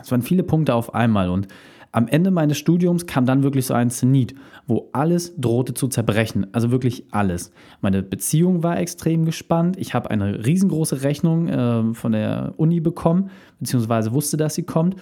Es 0.02 0.12
waren 0.12 0.24
viele 0.24 0.42
Punkte 0.42 0.74
auf 0.74 0.96
einmal 0.96 1.30
und 1.30 1.48
am 1.94 2.08
Ende 2.08 2.32
meines 2.32 2.58
Studiums 2.58 3.06
kam 3.06 3.26
dann 3.26 3.44
wirklich 3.44 3.66
so 3.66 3.74
ein 3.74 3.90
Zenit, 3.90 4.34
wo 4.66 4.90
alles 4.94 5.36
drohte 5.38 5.74
zu 5.74 5.90
zerbrechen. 5.90 6.48
Also 6.54 6.72
wirklich 6.72 7.06
alles. 7.12 7.52
Meine 7.82 8.02
Beziehung 8.02 8.64
war 8.64 8.80
extrem 8.80 9.26
gespannt. 9.26 9.76
Ich 9.78 9.94
habe 9.94 10.10
eine 10.10 10.46
riesengroße 10.46 11.02
Rechnung 11.04 11.50
äh, 11.50 11.94
von 11.94 12.14
der 12.14 12.54
Uni 12.56 12.80
bekommen, 12.80 13.30
beziehungsweise 13.60 14.14
wusste, 14.14 14.38
dass 14.38 14.56
sie 14.56 14.64
kommt. 14.64 14.96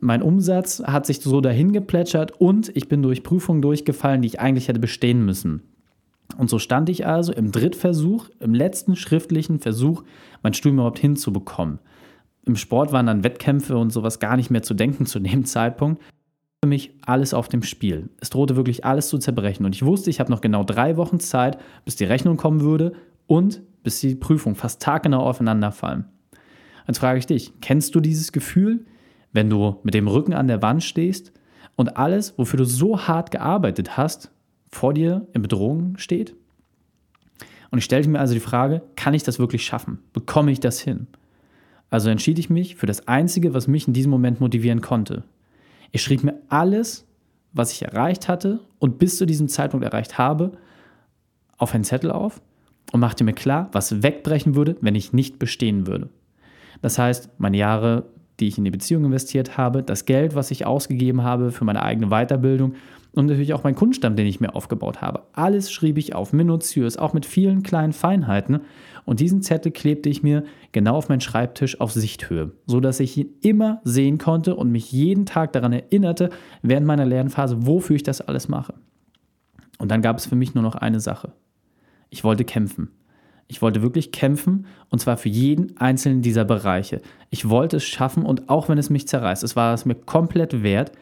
Mein 0.00 0.20
Umsatz 0.20 0.82
hat 0.84 1.06
sich 1.06 1.20
so 1.20 1.40
dahin 1.40 1.72
geplätschert 1.72 2.38
und 2.38 2.70
ich 2.76 2.88
bin 2.88 3.02
durch 3.02 3.22
Prüfungen 3.22 3.62
durchgefallen, 3.62 4.20
die 4.20 4.28
ich 4.28 4.40
eigentlich 4.40 4.68
hätte 4.68 4.80
bestehen 4.80 5.24
müssen. 5.24 5.62
Und 6.36 6.50
so 6.50 6.58
stand 6.58 6.90
ich 6.90 7.06
also 7.06 7.32
im 7.32 7.50
Drittversuch, 7.50 8.28
im 8.40 8.52
letzten 8.52 8.96
schriftlichen 8.96 9.60
Versuch, 9.60 10.02
mein 10.42 10.52
Studium 10.52 10.78
überhaupt 10.78 10.98
hinzubekommen. 10.98 11.78
Im 12.44 12.56
Sport 12.56 12.92
waren 12.92 13.06
dann 13.06 13.24
Wettkämpfe 13.24 13.78
und 13.78 13.90
sowas 13.90 14.18
gar 14.18 14.36
nicht 14.36 14.50
mehr 14.50 14.62
zu 14.62 14.74
denken 14.74 15.06
zu 15.06 15.18
dem 15.18 15.46
Zeitpunkt 15.46 16.02
für 16.62 16.68
mich 16.68 16.90
alles 17.02 17.32
auf 17.32 17.48
dem 17.48 17.62
Spiel. 17.62 18.10
Es 18.20 18.30
drohte 18.30 18.56
wirklich 18.56 18.84
alles 18.84 19.08
zu 19.08 19.18
zerbrechen. 19.18 19.64
Und 19.64 19.74
ich 19.74 19.84
wusste, 19.84 20.10
ich 20.10 20.20
habe 20.20 20.32
noch 20.32 20.40
genau 20.40 20.64
drei 20.64 20.96
Wochen 20.96 21.20
Zeit, 21.20 21.58
bis 21.84 21.96
die 21.96 22.04
Rechnung 22.04 22.36
kommen 22.36 22.60
würde 22.60 22.92
und 23.26 23.62
bis 23.84 24.00
die 24.00 24.16
Prüfung 24.16 24.56
fast 24.56 24.82
taggenau 24.82 25.20
aufeinanderfallen. 25.20 26.06
Jetzt 26.88 26.98
frage 26.98 27.18
ich 27.18 27.26
dich, 27.26 27.52
kennst 27.60 27.94
du 27.94 28.00
dieses 28.00 28.32
Gefühl, 28.32 28.84
wenn 29.32 29.48
du 29.48 29.76
mit 29.84 29.94
dem 29.94 30.08
Rücken 30.08 30.34
an 30.34 30.48
der 30.48 30.62
Wand 30.62 30.82
stehst 30.82 31.32
und 31.76 31.96
alles, 31.96 32.36
wofür 32.36 32.58
du 32.58 32.64
so 32.64 33.06
hart 33.06 33.30
gearbeitet 33.30 33.96
hast, 33.96 34.32
vor 34.68 34.92
dir 34.92 35.28
in 35.32 35.42
Bedrohung 35.42 35.96
steht? 35.98 36.34
Und 37.70 37.78
ich 37.78 37.84
stellte 37.84 38.08
mir 38.08 38.18
also 38.18 38.34
die 38.34 38.40
Frage, 38.40 38.82
kann 38.96 39.14
ich 39.14 39.22
das 39.22 39.38
wirklich 39.38 39.64
schaffen? 39.64 39.98
Bekomme 40.12 40.50
ich 40.50 40.60
das 40.60 40.80
hin? 40.80 41.06
Also 41.90 42.10
entschied 42.10 42.38
ich 42.38 42.50
mich 42.50 42.76
für 42.76 42.86
das 42.86 43.06
Einzige, 43.06 43.54
was 43.54 43.68
mich 43.68 43.86
in 43.86 43.92
diesem 43.92 44.10
Moment 44.10 44.40
motivieren 44.40 44.80
konnte, 44.80 45.24
ich 45.96 46.02
schrieb 46.02 46.22
mir 46.24 46.34
alles, 46.50 47.06
was 47.54 47.72
ich 47.72 47.82
erreicht 47.82 48.28
hatte 48.28 48.60
und 48.78 48.98
bis 48.98 49.16
zu 49.16 49.24
diesem 49.24 49.48
Zeitpunkt 49.48 49.84
erreicht 49.84 50.18
habe, 50.18 50.52
auf 51.56 51.74
einen 51.74 51.84
Zettel 51.84 52.10
auf 52.10 52.42
und 52.92 53.00
machte 53.00 53.24
mir 53.24 53.32
klar, 53.32 53.70
was 53.72 54.02
wegbrechen 54.02 54.54
würde, 54.54 54.76
wenn 54.82 54.94
ich 54.94 55.14
nicht 55.14 55.38
bestehen 55.38 55.86
würde. 55.86 56.10
Das 56.82 56.98
heißt, 56.98 57.30
meine 57.38 57.56
Jahre, 57.56 58.04
die 58.38 58.48
ich 58.48 58.58
in 58.58 58.64
die 58.64 58.70
Beziehung 58.70 59.06
investiert 59.06 59.56
habe, 59.56 59.82
das 59.82 60.04
Geld, 60.04 60.34
was 60.34 60.50
ich 60.50 60.66
ausgegeben 60.66 61.22
habe 61.22 61.50
für 61.50 61.64
meine 61.64 61.82
eigene 61.82 62.08
Weiterbildung 62.08 62.74
und 63.16 63.26
natürlich 63.26 63.54
auch 63.54 63.64
mein 63.64 63.74
Kundenstamm, 63.74 64.16
den 64.16 64.26
ich 64.26 64.40
mir 64.40 64.54
aufgebaut 64.54 65.00
habe. 65.00 65.24
Alles 65.32 65.70
schrieb 65.70 65.98
ich 65.98 66.14
auf, 66.14 66.32
minutiös, 66.32 66.96
auch 66.96 67.12
mit 67.12 67.26
vielen 67.26 67.62
kleinen 67.62 67.92
Feinheiten. 67.92 68.60
Und 69.04 69.20
diesen 69.20 69.42
Zettel 69.42 69.72
klebte 69.72 70.08
ich 70.08 70.22
mir 70.22 70.44
genau 70.72 70.96
auf 70.96 71.08
meinen 71.08 71.20
Schreibtisch 71.20 71.80
auf 71.80 71.92
Sichthöhe, 71.92 72.52
sodass 72.66 73.00
ich 73.00 73.16
ihn 73.16 73.34
immer 73.42 73.80
sehen 73.84 74.18
konnte 74.18 74.56
und 74.56 74.70
mich 74.70 74.92
jeden 74.92 75.26
Tag 75.26 75.52
daran 75.52 75.72
erinnerte, 75.72 76.30
während 76.62 76.86
meiner 76.86 77.06
Lernphase, 77.06 77.66
wofür 77.66 77.96
ich 77.96 78.02
das 78.02 78.20
alles 78.20 78.48
mache. 78.48 78.74
Und 79.78 79.90
dann 79.90 80.02
gab 80.02 80.18
es 80.18 80.26
für 80.26 80.36
mich 80.36 80.54
nur 80.54 80.62
noch 80.62 80.74
eine 80.74 81.00
Sache. 81.00 81.32
Ich 82.10 82.24
wollte 82.24 82.44
kämpfen. 82.44 82.90
Ich 83.48 83.62
wollte 83.62 83.82
wirklich 83.82 84.10
kämpfen 84.10 84.66
und 84.90 84.98
zwar 84.98 85.16
für 85.16 85.28
jeden 85.28 85.76
einzelnen 85.76 86.20
dieser 86.20 86.44
Bereiche. 86.44 87.00
Ich 87.30 87.48
wollte 87.48 87.76
es 87.76 87.84
schaffen 87.84 88.24
und 88.24 88.48
auch 88.48 88.68
wenn 88.68 88.78
es 88.78 88.90
mich 88.90 89.06
zerreißt, 89.06 89.44
es 89.44 89.54
war 89.54 89.72
es 89.72 89.84
mir 89.84 89.94
komplett 89.94 90.64
wert, 90.64 90.92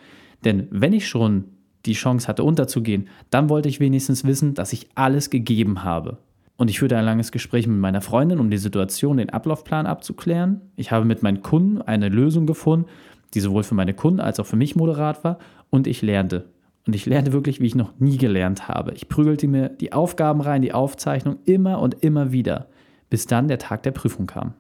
denn 0.45 0.69
wenn 0.71 0.93
ich 0.93 1.09
schon 1.09 1.54
die 1.87 1.93
Chance 1.93 2.29
hatte 2.29 2.45
unterzugehen, 2.45 3.09
dann 3.31 3.49
wollte 3.49 3.69
ich 3.69 3.81
wenigstens 3.81 4.25
wissen, 4.25 4.55
dass 4.55 4.73
ich 4.73 4.89
alles 4.95 5.31
gegeben 5.31 5.85
habe. 5.85 6.19
Und 6.57 6.71
ich 6.71 6.79
führte 6.79 6.97
ein 6.97 7.05
langes 7.05 7.33
Gespräch 7.33 7.67
mit 7.67 7.79
meiner 7.79 8.01
Freundin, 8.01 8.39
um 8.39 8.51
die 8.51 8.59
Situation, 8.59 9.17
den 9.17 9.31
Ablaufplan 9.31 9.87
abzuklären. 9.87 10.61
Ich 10.77 10.93
habe 10.93 11.05
mit 11.05 11.23
meinen 11.23 11.43
Kunden 11.43 11.83
eine 11.83 12.09
Lösung 12.09 12.47
gefunden, 12.47 12.87
die 13.35 13.41
sowohl 13.41 13.65
für 13.65 13.75
meine 13.75 13.95
Kunden 13.95 14.21
als 14.21 14.39
auch 14.39 14.47
für 14.47 14.57
mich 14.57 14.77
moderat 14.77 15.25
war. 15.25 15.39
Und 15.71 15.89
ich 15.89 16.03
lernte. 16.03 16.45
Und 16.87 16.95
ich 16.95 17.07
lernte 17.07 17.33
wirklich, 17.33 17.61
wie 17.61 17.67
ich 17.67 17.75
noch 17.75 17.99
nie 17.99 18.19
gelernt 18.19 18.69
habe. 18.69 18.93
Ich 18.93 19.09
prügelte 19.09 19.49
mir 19.49 19.69
die 19.69 19.93
Aufgaben 19.93 20.41
rein, 20.41 20.63
die 20.63 20.73
Aufzeichnung 20.73 21.39
immer 21.45 21.81
und 21.81 22.03
immer 22.05 22.31
wieder, 22.31 22.69
bis 23.11 23.27
dann 23.27 23.49
der 23.49 23.59
Tag 23.59 23.83
der 23.83 23.91
Prüfung 23.91 24.27
kam. 24.27 24.55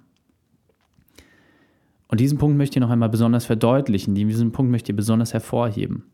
Und 2.08 2.20
diesen 2.20 2.38
Punkt 2.38 2.56
möchte 2.56 2.78
ich 2.78 2.80
noch 2.80 2.90
einmal 2.90 3.08
besonders 3.08 3.44
verdeutlichen, 3.44 4.14
diesen 4.14 4.52
Punkt 4.52 4.70
möchte 4.70 4.92
ich 4.92 4.96
besonders 4.96 5.32
hervorheben. 5.32 6.04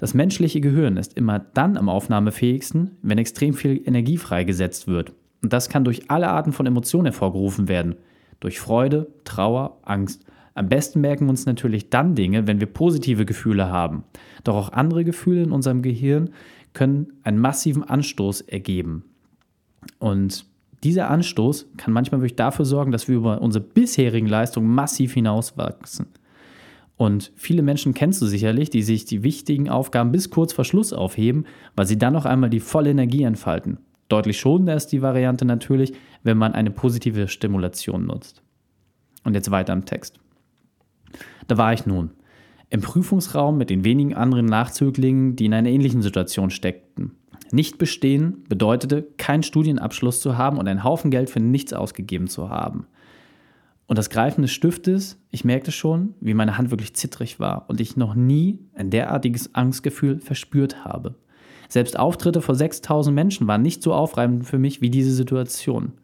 Das 0.00 0.14
menschliche 0.14 0.62
Gehirn 0.62 0.96
ist 0.96 1.18
immer 1.18 1.38
dann 1.38 1.76
am 1.76 1.90
aufnahmefähigsten, 1.90 2.92
wenn 3.02 3.18
extrem 3.18 3.52
viel 3.52 3.82
Energie 3.86 4.16
freigesetzt 4.16 4.88
wird. 4.88 5.12
Und 5.42 5.52
das 5.52 5.68
kann 5.68 5.84
durch 5.84 6.10
alle 6.10 6.28
Arten 6.30 6.54
von 6.54 6.64
Emotionen 6.64 7.04
hervorgerufen 7.04 7.68
werden. 7.68 7.96
Durch 8.40 8.60
Freude, 8.60 9.08
Trauer, 9.24 9.78
Angst. 9.82 10.24
Am 10.54 10.70
besten 10.70 11.02
merken 11.02 11.26
wir 11.26 11.30
uns 11.30 11.44
natürlich 11.44 11.90
dann 11.90 12.14
Dinge, 12.14 12.46
wenn 12.46 12.60
wir 12.60 12.66
positive 12.66 13.26
Gefühle 13.26 13.68
haben. 13.68 14.04
Doch 14.42 14.56
auch 14.56 14.72
andere 14.72 15.04
Gefühle 15.04 15.42
in 15.42 15.52
unserem 15.52 15.82
Gehirn 15.82 16.30
können 16.72 17.12
einen 17.22 17.38
massiven 17.38 17.84
Anstoß 17.84 18.40
ergeben. 18.40 19.04
Und 19.98 20.46
dieser 20.82 21.10
Anstoß 21.10 21.72
kann 21.76 21.92
manchmal 21.92 22.22
wirklich 22.22 22.36
dafür 22.36 22.64
sorgen, 22.64 22.90
dass 22.90 23.06
wir 23.06 23.16
über 23.16 23.42
unsere 23.42 23.62
bisherigen 23.62 24.28
Leistungen 24.28 24.74
massiv 24.74 25.12
hinauswachsen. 25.12 26.06
Und 27.00 27.32
viele 27.34 27.62
Menschen 27.62 27.94
kennst 27.94 28.20
du 28.20 28.26
sicherlich, 28.26 28.68
die 28.68 28.82
sich 28.82 29.06
die 29.06 29.22
wichtigen 29.22 29.70
Aufgaben 29.70 30.12
bis 30.12 30.28
kurz 30.28 30.52
vor 30.52 30.66
Schluss 30.66 30.92
aufheben, 30.92 31.46
weil 31.74 31.86
sie 31.86 31.96
dann 31.96 32.12
noch 32.12 32.26
einmal 32.26 32.50
die 32.50 32.60
volle 32.60 32.90
Energie 32.90 33.22
entfalten. 33.22 33.78
Deutlich 34.10 34.38
schonender 34.38 34.74
ist 34.74 34.88
die 34.88 35.00
Variante 35.00 35.46
natürlich, 35.46 35.94
wenn 36.24 36.36
man 36.36 36.52
eine 36.52 36.70
positive 36.70 37.28
Stimulation 37.28 38.04
nutzt. 38.04 38.42
Und 39.24 39.32
jetzt 39.32 39.50
weiter 39.50 39.72
im 39.72 39.86
Text. 39.86 40.20
Da 41.48 41.56
war 41.56 41.72
ich 41.72 41.86
nun. 41.86 42.10
Im 42.68 42.82
Prüfungsraum 42.82 43.56
mit 43.56 43.70
den 43.70 43.82
wenigen 43.82 44.12
anderen 44.12 44.44
Nachzöglingen, 44.44 45.36
die 45.36 45.46
in 45.46 45.54
einer 45.54 45.70
ähnlichen 45.70 46.02
Situation 46.02 46.50
steckten. 46.50 47.12
Nicht 47.50 47.78
bestehen 47.78 48.44
bedeutete, 48.46 49.08
keinen 49.16 49.42
Studienabschluss 49.42 50.20
zu 50.20 50.36
haben 50.36 50.58
und 50.58 50.68
einen 50.68 50.84
Haufen 50.84 51.10
Geld 51.10 51.30
für 51.30 51.40
nichts 51.40 51.72
ausgegeben 51.72 52.28
zu 52.28 52.50
haben. 52.50 52.88
Und 53.90 53.98
das 53.98 54.08
Greifen 54.08 54.42
des 54.42 54.52
Stiftes, 54.52 55.18
ich 55.32 55.44
merkte 55.44 55.72
schon, 55.72 56.14
wie 56.20 56.32
meine 56.32 56.56
Hand 56.56 56.70
wirklich 56.70 56.94
zittrig 56.94 57.40
war 57.40 57.64
und 57.68 57.80
ich 57.80 57.96
noch 57.96 58.14
nie 58.14 58.60
ein 58.72 58.88
derartiges 58.88 59.52
Angstgefühl 59.56 60.20
verspürt 60.20 60.84
habe. 60.84 61.16
Selbst 61.68 61.98
Auftritte 61.98 62.40
vor 62.40 62.54
6000 62.54 63.12
Menschen 63.12 63.48
waren 63.48 63.62
nicht 63.62 63.82
so 63.82 63.92
aufreibend 63.92 64.46
für 64.46 64.58
mich 64.58 64.80
wie 64.80 64.90
diese 64.90 65.10
Situation. 65.10 65.94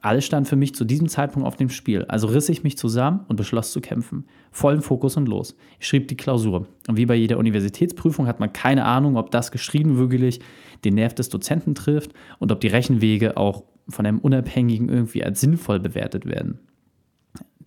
Alles 0.00 0.26
stand 0.26 0.46
für 0.46 0.54
mich 0.54 0.76
zu 0.76 0.84
diesem 0.84 1.08
Zeitpunkt 1.08 1.48
auf 1.48 1.56
dem 1.56 1.70
Spiel, 1.70 2.04
also 2.04 2.28
riss 2.28 2.48
ich 2.50 2.62
mich 2.62 2.78
zusammen 2.78 3.24
und 3.26 3.34
beschloss 3.34 3.72
zu 3.72 3.80
kämpfen. 3.80 4.24
Vollen 4.52 4.80
Fokus 4.80 5.16
und 5.16 5.26
los. 5.26 5.56
Ich 5.80 5.88
schrieb 5.88 6.06
die 6.06 6.16
Klausur. 6.16 6.68
Und 6.86 6.98
wie 6.98 7.06
bei 7.06 7.16
jeder 7.16 7.38
Universitätsprüfung 7.38 8.28
hat 8.28 8.38
man 8.38 8.52
keine 8.52 8.84
Ahnung, 8.84 9.16
ob 9.16 9.32
das 9.32 9.50
geschrieben 9.50 9.98
wirklich 9.98 10.38
den 10.84 10.94
Nerv 10.94 11.14
des 11.14 11.30
Dozenten 11.30 11.74
trifft 11.74 12.12
und 12.38 12.52
ob 12.52 12.60
die 12.60 12.68
Rechenwege 12.68 13.36
auch 13.36 13.64
von 13.88 14.06
einem 14.06 14.20
Unabhängigen 14.20 14.88
irgendwie 14.88 15.24
als 15.24 15.40
sinnvoll 15.40 15.80
bewertet 15.80 16.24
werden. 16.24 16.60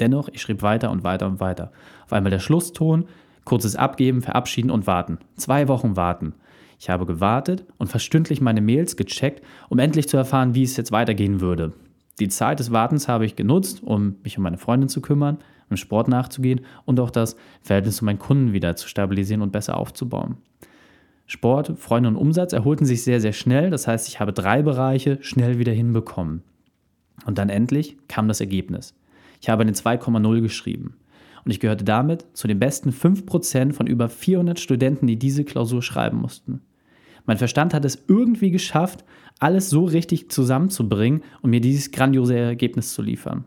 Dennoch, 0.01 0.27
ich 0.34 0.41
schrieb 0.41 0.62
weiter 0.63 0.91
und 0.91 1.03
weiter 1.03 1.27
und 1.27 1.39
weiter. 1.39 1.72
Auf 2.05 2.12
einmal 2.12 2.31
der 2.31 2.39
Schlusston, 2.39 3.05
kurzes 3.46 3.75
Abgeben, 3.75 4.22
Verabschieden 4.22 4.72
und 4.72 4.88
Warten. 4.88 5.20
Zwei 5.38 5.67
Wochen 5.67 5.96
warten. 5.96 6.34
Ich 6.79 6.89
habe 6.89 7.05
gewartet 7.05 7.63
und 7.77 7.88
fast 7.88 8.05
stündlich 8.05 8.41
meine 8.41 8.62
Mails 8.62 8.98
gecheckt, 8.98 9.46
um 9.70 9.77
endlich 9.77 10.10
zu 10.10 10.17
erfahren, 10.17 10.55
wie 10.55 10.63
es 10.63 10.75
jetzt 10.75 10.91
weitergehen 10.91 11.39
würde. 11.39 11.74
Die 12.20 12.29
Zeit 12.29 12.60
des 12.60 12.72
Wartens 12.72 13.08
habe 13.08 13.25
ich 13.25 13.36
genutzt, 13.36 13.84
um 13.84 14.15
mich 14.24 14.38
um 14.38 14.43
meine 14.43 14.58
Freundin 14.58 14.89
zu 14.89 15.01
kümmern, 15.01 15.38
im 15.70 15.77
Sport 15.77 16.08
nachzugehen 16.08 16.62
und 16.86 17.00
auch 17.00 17.12
das 17.12 17.36
Verhältnis 17.62 17.98
zu 17.98 18.05
meinen 18.05 18.20
Kunden 18.20 18.53
wieder 18.53 18.75
zu 18.75 18.88
stabilisieren 18.88 19.43
und 19.43 19.51
besser 19.51 19.77
aufzubauen. 19.77 20.38
Sport, 21.27 21.77
Freunde 21.77 22.10
und 22.10 22.15
Umsatz 22.15 22.51
erholten 22.51 22.86
sich 22.86 23.03
sehr, 23.03 23.22
sehr 23.22 23.31
schnell. 23.31 23.70
Das 23.70 23.88
heißt, 23.88 24.08
ich 24.08 24.20
habe 24.20 24.34
drei 24.34 24.63
Bereiche 24.63 25.20
schnell 25.22 25.60
wieder 25.60 25.72
hinbekommen. 25.72 26.41
Und 27.25 27.38
dann 27.38 27.50
endlich 27.50 27.98
kam 28.08 28.27
das 28.27 28.41
Ergebnis. 28.41 28.96
Ich 29.41 29.50
habe 29.50 29.63
eine 29.63 29.74
2,0 29.74 30.41
geschrieben. 30.41 30.95
Und 31.43 31.51
ich 31.51 31.60
gehörte 31.60 31.83
damit 31.83 32.25
zu 32.33 32.48
den 32.48 32.60
besten 32.60 32.91
5% 32.91 33.74
von 33.74 33.88
über 33.88 34.07
400 34.07 34.60
Studenten, 34.60 35.07
die 35.07 35.17
diese 35.17 35.43
Klausur 35.43 35.81
schreiben 35.81 36.17
mussten. 36.17 36.62
Mein 37.25 37.38
Verstand 37.38 37.74
hat 37.74 37.83
es 37.83 38.03
irgendwie 38.07 38.51
geschafft, 38.51 39.03
alles 39.39 39.69
so 39.69 39.86
richtig 39.86 40.29
zusammenzubringen 40.29 41.24
und 41.41 41.50
mir 41.50 41.62
dieses 41.62 41.91
grandiose 41.91 42.36
Ergebnis 42.36 42.93
zu 42.93 43.01
liefern. 43.01 43.45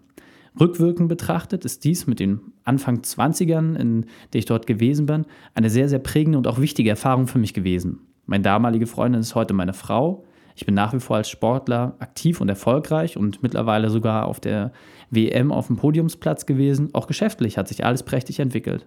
Rückwirkend 0.58 1.08
betrachtet 1.08 1.64
ist 1.64 1.84
dies 1.84 2.06
mit 2.06 2.20
den 2.20 2.40
Anfang 2.64 3.00
20ern, 3.00 3.76
in 3.76 4.06
der 4.32 4.38
ich 4.38 4.44
dort 4.44 4.66
gewesen 4.66 5.06
bin, 5.06 5.26
eine 5.54 5.70
sehr, 5.70 5.88
sehr 5.88 5.98
prägende 5.98 6.38
und 6.38 6.46
auch 6.46 6.60
wichtige 6.60 6.90
Erfahrung 6.90 7.26
für 7.26 7.38
mich 7.38 7.54
gewesen. 7.54 8.00
Meine 8.26 8.42
damalige 8.42 8.86
Freundin 8.86 9.20
ist 9.20 9.34
heute 9.34 9.54
meine 9.54 9.72
Frau. 9.72 10.24
Ich 10.54 10.66
bin 10.66 10.74
nach 10.74 10.92
wie 10.92 11.00
vor 11.00 11.16
als 11.16 11.28
Sportler 11.28 11.96
aktiv 11.98 12.40
und 12.40 12.48
erfolgreich 12.48 13.16
und 13.16 13.42
mittlerweile 13.42 13.90
sogar 13.90 14.26
auf 14.26 14.38
der 14.38 14.72
WM 15.10 15.50
auf 15.50 15.66
dem 15.66 15.76
Podiumsplatz 15.76 16.46
gewesen. 16.46 16.90
Auch 16.94 17.06
geschäftlich 17.06 17.58
hat 17.58 17.68
sich 17.68 17.84
alles 17.84 18.04
prächtig 18.04 18.38
entwickelt. 18.38 18.86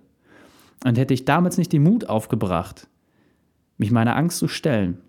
Und 0.86 0.98
hätte 0.98 1.14
ich 1.14 1.26
damals 1.26 1.58
nicht 1.58 1.74
den 1.74 1.84
Mut 1.84 2.08
aufgebracht, 2.08 2.88
mich 3.78 3.92
meiner 3.92 4.16
Angst 4.16 4.38
zu 4.38 4.48
stellen, 4.48 5.00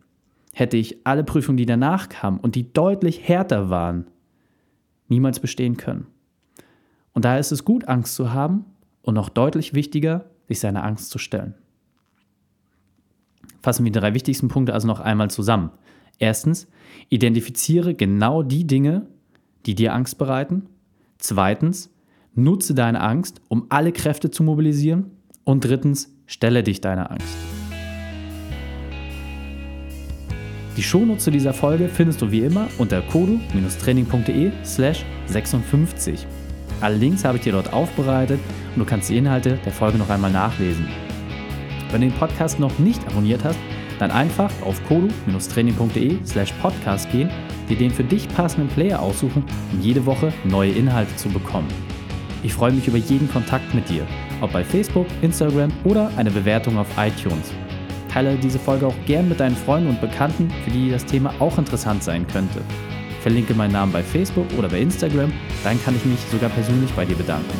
hätte 0.53 0.77
ich 0.77 1.07
alle 1.07 1.25
Prüfungen, 1.25 1.59
die 1.59 1.67
danach 1.67 2.09
kamen 2.09 2.41
und 2.41 2.55
die 2.55 2.73
deutlich 2.73 3.29
härter 3.29 3.71
waren, 3.71 4.07
niemals 5.09 5.41
bestehen 5.41 5.77
können. 5.77 6.07
Und 7.13 7.25
daher 7.25 7.39
ist 7.39 7.53
es 7.53 7.65
gut, 7.65 7.87
Angst 7.87 8.15
zu 8.15 8.33
haben 8.33 8.65
und 9.03 9.15
noch 9.15 9.29
deutlich 9.29 9.75
wichtiger, 9.75 10.25
sich 10.49 10.61
seiner 10.61 10.85
Angst 10.85 11.11
zu 11.11 11.19
stellen. 11.19 11.55
Fassen 13.63 13.85
wir 13.85 13.93
die 13.93 13.99
drei 13.99 14.15
wichtigsten 14.15 14.49
Punkte 14.49 14.73
also 14.73 14.87
noch 14.87 15.01
einmal 15.01 15.31
zusammen. 15.31 15.71
Erstens, 16.19 16.67
identifiziere 17.09 17.95
genau 17.95 18.43
die 18.43 18.67
Dinge, 18.67 19.07
die 19.67 19.75
dir 19.75 19.95
Angst 19.95 20.19
bereiten. 20.19 20.67
Zweitens, 21.19 21.91
nutze 22.35 22.75
deine 22.75 23.01
Angst, 23.01 23.41
um 23.49 23.67
alle 23.69 23.93
Kräfte 23.93 24.31
zu 24.31 24.43
mobilisieren. 24.43 25.11
Und 25.45 25.65
drittens, 25.65 26.15
stelle 26.27 26.63
dich 26.63 26.81
deiner 26.81 27.11
Angst. 27.11 27.37
Die 30.77 30.83
Shownotes 30.85 31.25
dieser 31.25 31.53
Folge 31.53 31.89
findest 31.89 32.23
du 32.23 32.31
wie 32.31 32.43
immer 32.45 32.69
unter 32.79 33.03
kodu-training.de 33.03 34.53
slash 34.65 35.05
56. 35.27 36.25
Alle 36.81 36.97
Links 36.97 37.25
habe 37.25 37.39
ich 37.39 37.43
dir 37.43 37.53
dort 37.53 37.73
aufbereitet 37.73 38.39
und 38.75 38.79
du 38.79 38.85
kannst 38.85 39.09
die 39.09 39.17
Inhalte 39.17 39.59
der 39.65 39.73
Folge 39.73 39.99
noch 39.99 40.09
einmal 40.09 40.31
nachlesen. 40.31 40.87
Wenn 41.91 42.03
du 42.03 42.09
den 42.09 42.17
Podcast 42.17 42.61
noch 42.61 42.79
nicht 42.79 43.05
abonniert 43.09 43.43
hast, 43.43 43.59
dann 43.99 44.11
einfach 44.11 44.51
auf 44.65 44.81
kodu-training.de 44.89 46.19
slash 46.25 46.53
podcast 46.63 47.11
gehen, 47.11 47.31
dir 47.69 47.77
den 47.77 47.91
für 47.91 48.05
dich 48.05 48.29
passenden 48.29 48.69
Player 48.69 49.01
aussuchen, 49.01 49.45
um 49.73 49.81
jede 49.81 50.07
Woche 50.07 50.33
neue 50.45 50.73
Inhalte 50.73 51.15
zu 51.17 51.29
bekommen. 51.29 51.69
Ich 52.43 52.55
freue 52.55 52.73
mich 52.73 52.87
über 52.87 52.99
jeden 52.99 53.31
Kontakt 53.31 53.75
mit 53.75 53.89
dir, 53.89 54.07
ob 54.41 54.53
bei 54.53 54.63
Facebook, 54.65 55.07
Instagram 55.23 55.73
oder 55.85 56.11
eine 56.17 56.31
Bewertung 56.31 56.79
auf 56.79 56.87
iTunes. 56.97 57.53
Teile 58.09 58.37
diese 58.37 58.59
Folge 58.59 58.87
auch 58.87 58.95
gern 59.07 59.29
mit 59.29 59.41
deinen 59.41 59.57
Freunden 59.57 59.91
und 59.91 60.01
Bekannten, 60.01 60.51
für 60.65 60.71
die 60.71 60.91
das 60.91 61.05
Thema 61.05 61.35
auch 61.41 61.59
interessant 61.59 62.03
sein 62.03 62.27
könnte. 62.27 62.61
Verlinke 63.21 63.55
meinen 63.55 63.73
Namen 63.73 63.93
bei 63.93 64.03
Facebook 64.03 64.47
oder 64.57 64.69
bei 64.69 64.81
Instagram, 64.81 65.33
dann 65.65 65.83
kann 65.85 65.97
ich 65.97 66.05
mich 66.05 66.21
sogar 66.31 66.51
persönlich 66.51 66.91
bei 66.93 67.05
dir 67.05 67.17
bedanken. 67.17 67.59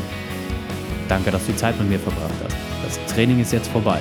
Danke, 1.09 1.31
dass 1.31 1.47
du 1.47 1.57
Zeit 1.57 1.79
mit 1.79 1.89
mir 1.89 1.99
verbracht 1.99 2.35
hast. 2.45 2.57
Das 2.85 3.15
Training 3.15 3.41
ist 3.41 3.53
jetzt 3.53 3.69
vorbei. 3.69 4.01